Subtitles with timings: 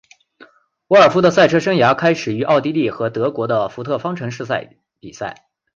[0.87, 4.47] 沃尔夫的赛车生涯开始于奥地利和德国的福特方程式
[4.99, 5.47] 比赛。